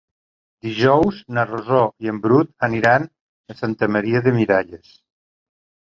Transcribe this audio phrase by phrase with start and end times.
[0.67, 3.07] Dijous na Rosó i en Bru aniran
[3.55, 4.95] a Santa Maria de Miralles.